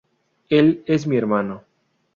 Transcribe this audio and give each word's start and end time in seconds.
Él 0.49 0.81
es 0.87 1.05
mi 1.05 1.15
hermano. 1.15 1.63